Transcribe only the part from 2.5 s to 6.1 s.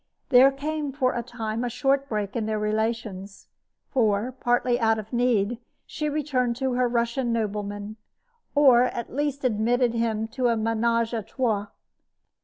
relations; for, partly out of need, she